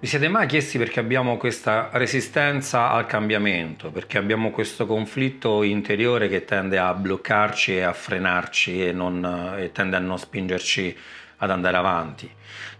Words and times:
Vi 0.00 0.06
siete 0.06 0.28
mai 0.28 0.46
chiesti 0.46 0.78
perché 0.78 1.00
abbiamo 1.00 1.36
questa 1.36 1.88
resistenza 1.94 2.92
al 2.92 3.06
cambiamento, 3.06 3.90
perché 3.90 4.16
abbiamo 4.16 4.52
questo 4.52 4.86
conflitto 4.86 5.64
interiore 5.64 6.28
che 6.28 6.44
tende 6.44 6.78
a 6.78 6.94
bloccarci 6.94 7.78
e 7.78 7.82
a 7.82 7.92
frenarci 7.92 8.86
e, 8.86 8.92
non, 8.92 9.56
e 9.58 9.72
tende 9.72 9.96
a 9.96 9.98
non 9.98 10.16
spingerci 10.16 10.96
ad 11.38 11.50
andare 11.50 11.76
avanti? 11.76 12.30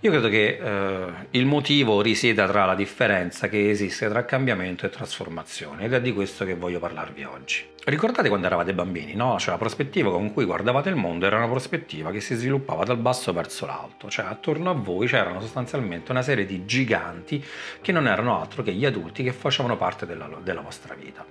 Io 0.01 0.11
credo 0.11 0.29
che 0.29 0.61
eh, 0.63 1.07
il 1.31 1.45
motivo 1.45 2.01
risieda 2.01 2.47
tra 2.47 2.65
la 2.65 2.75
differenza 2.77 3.49
che 3.49 3.69
esiste 3.69 4.09
tra 4.09 4.25
cambiamento 4.25 4.87
e 4.87 4.91
trasformazione 4.91 5.85
ed 5.85 5.93
è 5.93 6.01
di 6.01 6.13
questo 6.13 6.45
che 6.45 6.55
voglio 6.55 6.79
parlarvi 6.79 7.25
oggi. 7.25 7.67
Ricordate 7.85 8.29
quando 8.29 8.47
eravate 8.47 8.75
bambini, 8.75 9.15
no? 9.15 9.39
Cioè 9.39 9.53
la 9.53 9.59
prospettiva 9.59 10.11
con 10.11 10.33
cui 10.33 10.45
guardavate 10.45 10.89
il 10.91 10.95
mondo 10.95 11.27
era 11.27 11.39
una 11.39 11.49
prospettiva 11.49 12.11
che 12.11 12.21
si 12.21 12.35
sviluppava 12.35 12.85
dal 12.85 12.99
basso 12.99 13.33
verso 13.33 13.67
l'alto, 13.67 14.11
cioè 14.11 14.27
attorno 14.27 14.71
a 14.71 14.75
voi 14.75 15.07
c'erano 15.07 15.41
sostanzialmente 15.41 16.11
una 16.11 16.23
serie 16.23 16.45
di 16.45 16.67
giganti 16.67 17.43
che 17.81 17.91
non 17.91 18.07
erano 18.07 18.39
altro 18.39 18.63
che 18.63 18.73
gli 18.73 18.85
adulti 18.85 19.23
che 19.23 19.33
facevano 19.33 19.77
parte 19.77 20.05
della, 20.05 20.29
della 20.43 20.61
vostra 20.61 20.95
vita. 20.95 21.25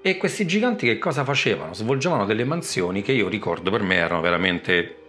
E 0.00 0.16
questi 0.16 0.46
giganti 0.46 0.86
che 0.86 0.98
cosa 0.98 1.24
facevano? 1.24 1.74
Svolgevano 1.74 2.24
delle 2.24 2.44
mansioni 2.44 3.02
che 3.02 3.12
io 3.12 3.28
ricordo 3.28 3.70
per 3.70 3.82
me 3.82 3.96
erano 3.96 4.20
veramente 4.20 5.02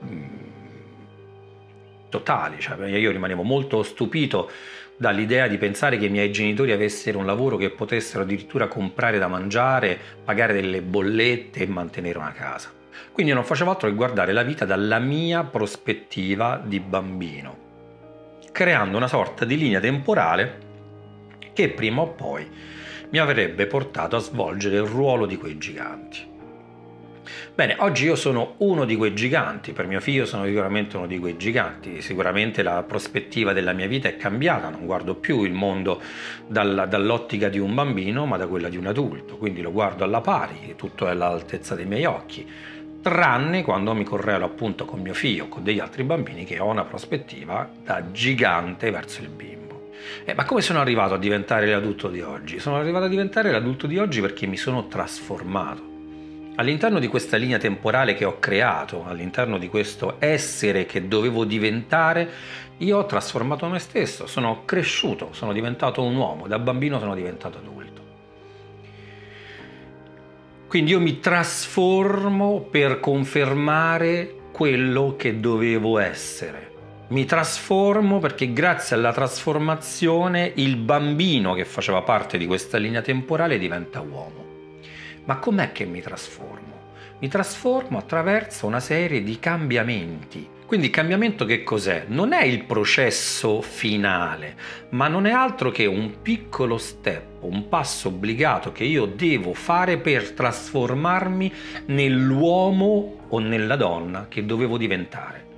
totali, 2.09 2.59
cioè 2.59 2.85
io 2.87 3.11
rimanevo 3.11 3.43
molto 3.43 3.83
stupito 3.83 4.49
dall'idea 4.97 5.47
di 5.47 5.57
pensare 5.57 5.97
che 5.97 6.07
i 6.07 6.09
miei 6.09 6.29
genitori 6.31 6.73
avessero 6.73 7.19
un 7.19 7.25
lavoro 7.25 7.55
che 7.55 7.69
potessero 7.69 8.23
addirittura 8.23 8.67
comprare 8.67 9.17
da 9.17 9.27
mangiare, 9.27 9.97
pagare 10.25 10.53
delle 10.53 10.81
bollette 10.81 11.61
e 11.61 11.67
mantenere 11.67 12.17
una 12.17 12.33
casa. 12.33 12.69
Quindi 13.13 13.31
non 13.31 13.45
facevo 13.45 13.71
altro 13.71 13.87
che 13.87 13.95
guardare 13.95 14.33
la 14.33 14.43
vita 14.43 14.65
dalla 14.65 14.99
mia 14.99 15.43
prospettiva 15.43 16.61
di 16.63 16.81
bambino, 16.81 17.57
creando 18.51 18.97
una 18.97 19.07
sorta 19.07 19.45
di 19.45 19.57
linea 19.57 19.79
temporale 19.79 20.67
che 21.53 21.69
prima 21.69 22.01
o 22.01 22.07
poi 22.07 22.47
mi 23.09 23.17
avrebbe 23.17 23.67
portato 23.67 24.17
a 24.17 24.19
svolgere 24.19 24.75
il 24.75 24.85
ruolo 24.85 25.25
di 25.25 25.37
quei 25.37 25.57
giganti. 25.57 26.27
Bene, 27.53 27.75
oggi 27.79 28.05
io 28.05 28.15
sono 28.15 28.55
uno 28.59 28.85
di 28.85 28.95
quei 28.95 29.13
giganti, 29.13 29.73
per 29.73 29.85
mio 29.85 29.99
figlio 29.99 30.25
sono 30.25 30.45
sicuramente 30.45 30.95
uno 30.95 31.07
di 31.07 31.19
quei 31.19 31.35
giganti, 31.35 32.01
sicuramente 32.01 32.63
la 32.63 32.83
prospettiva 32.83 33.51
della 33.51 33.73
mia 33.73 33.87
vita 33.87 34.07
è 34.07 34.15
cambiata, 34.15 34.69
non 34.69 34.85
guardo 34.85 35.15
più 35.15 35.43
il 35.43 35.51
mondo 35.51 36.01
dall'ottica 36.47 37.49
di 37.49 37.59
un 37.59 37.73
bambino 37.73 38.25
ma 38.25 38.37
da 38.37 38.47
quella 38.47 38.69
di 38.69 38.77
un 38.77 38.87
adulto, 38.87 39.37
quindi 39.37 39.61
lo 39.61 39.71
guardo 39.71 40.03
alla 40.03 40.21
pari, 40.21 40.73
tutto 40.77 41.07
è 41.07 41.09
all'altezza 41.09 41.75
dei 41.75 41.85
miei 41.85 42.05
occhi, 42.05 42.47
tranne 43.01 43.61
quando 43.63 43.93
mi 43.93 44.03
correlo 44.03 44.45
appunto 44.45 44.85
con 44.85 45.01
mio 45.01 45.13
figlio 45.13 45.45
o 45.45 45.47
con 45.49 45.63
degli 45.63 45.79
altri 45.79 46.03
bambini 46.03 46.45
che 46.45 46.59
ho 46.59 46.67
una 46.67 46.85
prospettiva 46.85 47.69
da 47.83 48.11
gigante 48.11 48.89
verso 48.89 49.21
il 49.21 49.29
bimbo. 49.29 49.89
Eh, 50.23 50.33
ma 50.33 50.45
come 50.45 50.61
sono 50.61 50.79
arrivato 50.79 51.15
a 51.15 51.17
diventare 51.17 51.67
l'adulto 51.67 52.07
di 52.07 52.21
oggi? 52.21 52.59
Sono 52.59 52.77
arrivato 52.77 53.05
a 53.05 53.09
diventare 53.09 53.51
l'adulto 53.51 53.85
di 53.85 53.97
oggi 53.97 54.21
perché 54.21 54.45
mi 54.45 54.57
sono 54.57 54.87
trasformato 54.87 55.89
All'interno 56.59 56.99
di 56.99 57.07
questa 57.07 57.37
linea 57.37 57.57
temporale 57.57 58.15
che 58.15 58.25
ho 58.25 58.37
creato, 58.37 59.05
all'interno 59.05 59.57
di 59.57 59.69
questo 59.69 60.17
essere 60.19 60.85
che 60.85 61.07
dovevo 61.07 61.45
diventare, 61.45 62.29
io 62.79 62.97
ho 62.97 63.05
trasformato 63.05 63.65
me 63.67 63.79
stesso, 63.79 64.27
sono 64.27 64.65
cresciuto, 64.65 65.29
sono 65.31 65.53
diventato 65.53 66.03
un 66.03 66.17
uomo, 66.17 66.47
da 66.47 66.59
bambino 66.59 66.99
sono 66.99 67.15
diventato 67.15 67.59
adulto. 67.59 68.01
Quindi 70.67 70.91
io 70.91 70.99
mi 70.99 71.21
trasformo 71.21 72.67
per 72.69 72.99
confermare 72.99 74.49
quello 74.51 75.15
che 75.17 75.39
dovevo 75.39 75.97
essere. 75.97 76.71
Mi 77.07 77.23
trasformo 77.23 78.19
perché 78.19 78.51
grazie 78.51 78.97
alla 78.97 79.13
trasformazione 79.13 80.51
il 80.55 80.75
bambino 80.75 81.53
che 81.53 81.63
faceva 81.63 82.01
parte 82.01 82.37
di 82.37 82.45
questa 82.45 82.77
linea 82.77 83.01
temporale 83.01 83.57
diventa 83.57 84.01
uomo. 84.01 84.48
Ma 85.25 85.37
com'è 85.37 85.71
che 85.71 85.85
mi 85.85 86.01
trasformo? 86.01 86.77
Mi 87.19 87.27
trasformo 87.27 87.97
attraverso 87.97 88.65
una 88.65 88.79
serie 88.79 89.23
di 89.23 89.39
cambiamenti. 89.39 90.57
Quindi 90.65 90.85
il 90.85 90.91
cambiamento 90.91 91.45
che 91.45 91.63
cos'è? 91.63 92.05
Non 92.07 92.31
è 92.31 92.43
il 92.43 92.63
processo 92.63 93.61
finale, 93.61 94.55
ma 94.89 95.07
non 95.07 95.25
è 95.25 95.31
altro 95.31 95.71
che 95.71 95.87
un 95.87 96.21
piccolo 96.21 96.77
step, 96.77 97.41
un 97.41 97.67
passo 97.67 98.09
obbligato 98.09 98.71
che 98.71 98.83
io 98.83 99.05
devo 99.05 99.53
fare 99.53 99.97
per 99.97 100.31
trasformarmi 100.31 101.51
nell'uomo 101.87 103.25
o 103.27 103.39
nella 103.39 103.75
donna 103.75 104.27
che 104.29 104.45
dovevo 104.45 104.77
diventare. 104.77 105.48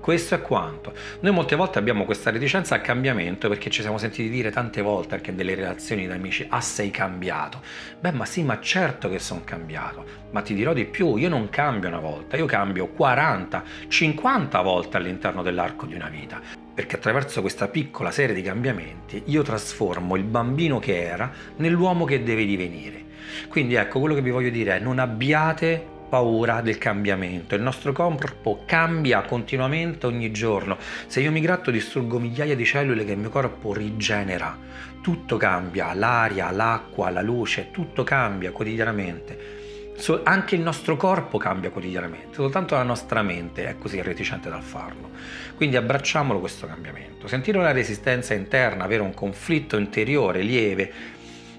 Questo 0.00 0.34
è 0.36 0.40
quanto. 0.40 0.92
Noi 1.20 1.32
molte 1.32 1.56
volte 1.56 1.78
abbiamo 1.78 2.04
questa 2.04 2.30
reticenza 2.30 2.74
al 2.74 2.80
cambiamento 2.80 3.48
perché 3.48 3.68
ci 3.68 3.82
siamo 3.82 3.98
sentiti 3.98 4.30
dire 4.30 4.50
tante 4.50 4.80
volte 4.80 5.16
anche 5.16 5.32
nelle 5.32 5.54
relazioni 5.54 6.06
di 6.06 6.12
amici, 6.12 6.46
ah 6.48 6.60
sei 6.60 6.90
cambiato. 6.90 7.60
Beh 8.00 8.12
ma 8.12 8.24
sì, 8.24 8.42
ma 8.42 8.58
certo 8.60 9.10
che 9.10 9.18
sono 9.18 9.42
cambiato, 9.44 10.04
ma 10.30 10.40
ti 10.40 10.54
dirò 10.54 10.72
di 10.72 10.86
più, 10.86 11.16
io 11.16 11.28
non 11.28 11.50
cambio 11.50 11.88
una 11.88 11.98
volta, 11.98 12.36
io 12.36 12.46
cambio 12.46 12.86
40, 12.86 13.62
50 13.88 14.60
volte 14.62 14.96
all'interno 14.96 15.42
dell'arco 15.42 15.84
di 15.86 15.94
una 15.94 16.08
vita 16.08 16.66
perché 16.78 16.94
attraverso 16.94 17.40
questa 17.40 17.66
piccola 17.66 18.12
serie 18.12 18.36
di 18.36 18.40
cambiamenti 18.40 19.24
io 19.26 19.42
trasformo 19.42 20.14
il 20.14 20.22
bambino 20.22 20.78
che 20.78 21.02
era 21.02 21.28
nell'uomo 21.56 22.04
che 22.04 22.22
deve 22.22 22.44
divenire. 22.44 23.04
Quindi 23.48 23.74
ecco, 23.74 23.98
quello 23.98 24.14
che 24.14 24.22
vi 24.22 24.30
voglio 24.30 24.50
dire 24.50 24.76
è 24.76 24.78
non 24.78 25.00
abbiate 25.00 25.96
paura 26.08 26.60
del 26.60 26.78
cambiamento. 26.78 27.54
Il 27.54 27.62
nostro 27.62 27.92
corpo 27.92 28.62
cambia 28.66 29.22
continuamente 29.22 30.06
ogni 30.06 30.30
giorno. 30.30 30.76
Se 31.06 31.20
io 31.20 31.30
mi 31.30 31.40
gratto 31.40 31.70
distruggo 31.70 32.18
migliaia 32.18 32.56
di 32.56 32.64
cellule 32.64 33.04
che 33.04 33.12
il 33.12 33.18
mio 33.18 33.30
corpo 33.30 33.72
rigenera. 33.72 34.56
Tutto 35.02 35.36
cambia, 35.36 35.92
l'aria, 35.94 36.50
l'acqua, 36.50 37.10
la 37.10 37.22
luce, 37.22 37.70
tutto 37.70 38.04
cambia 38.04 38.50
quotidianamente. 38.50 39.56
So, 39.98 40.20
anche 40.22 40.54
il 40.54 40.60
nostro 40.60 40.96
corpo 40.96 41.38
cambia 41.38 41.70
quotidianamente, 41.70 42.34
soltanto 42.34 42.76
la 42.76 42.84
nostra 42.84 43.20
mente 43.22 43.66
è 43.66 43.76
così 43.78 44.00
reticente 44.00 44.48
dal 44.48 44.62
farlo. 44.62 45.10
Quindi 45.56 45.74
abbracciamolo 45.74 46.38
questo 46.38 46.68
cambiamento. 46.68 47.26
Sentire 47.26 47.58
una 47.58 47.72
resistenza 47.72 48.32
interna, 48.32 48.84
avere 48.84 49.02
un 49.02 49.12
conflitto 49.12 49.76
interiore 49.76 50.42
lieve, 50.42 50.92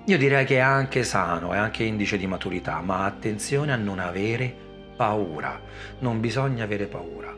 io 0.09 0.18
direi 0.18 0.44
che 0.44 0.56
è 0.56 0.59
anche 0.59 1.03
sano, 1.03 1.53
è 1.53 1.58
anche 1.58 1.84
indice 1.84 2.18
di 2.18 2.25
maturità, 2.25 2.81
ma 2.81 3.06
attenzione 3.06 3.72
a 3.72 3.75
non 3.75 4.00
avere 4.00 4.52
paura. 4.96 5.62
Non 6.00 6.20
bisogna 6.20 6.64
avere 6.64 6.88
paura. 6.88 7.38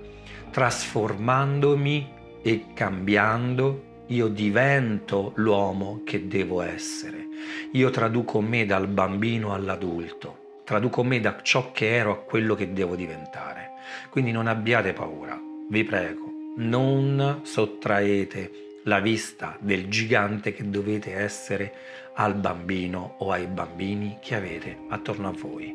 Trasformandomi 0.50 2.14
e 2.42 2.68
cambiando, 2.74 4.06
io 4.08 4.30
divento 4.30 5.34
l'uomo 5.36 6.04
che 6.06 6.30
devo 6.30 6.62
essere. 6.62 7.28
Io 7.74 7.90
traduco 7.90 8.40
me 8.40 8.66
dal 8.66 8.88
bambino 8.88 9.54
all'adulto. 9.54 10.62
Traduco 10.64 11.04
me 11.04 11.20
da 11.20 11.42
ciò 11.42 11.74
che 11.74 11.94
ero 11.94 12.12
a 12.12 12.20
quello 12.20 12.56
che 12.56 12.72
devo 12.72 12.96
diventare. 12.96 13.72
Quindi 14.10 14.32
non 14.32 14.48
abbiate 14.48 14.94
paura, 14.94 15.38
vi 15.70 15.84
prego, 15.84 16.32
non 16.56 17.42
sottraete 17.44 18.71
la 18.84 19.00
vista 19.00 19.58
del 19.60 19.88
gigante 19.88 20.54
che 20.54 20.70
dovete 20.70 21.14
essere 21.14 21.74
al 22.16 22.36
bambino 22.36 23.16
o 23.20 23.32
ai 23.32 23.48
bambini 23.48 24.18
che 24.22 24.36
avete 24.36 24.78
attorno 24.90 25.30
a 25.30 25.32
voi. 25.32 25.74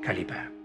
Calipè. 0.00 0.55